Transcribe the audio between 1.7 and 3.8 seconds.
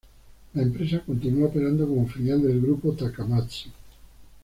como filial del grupo Takamatsu.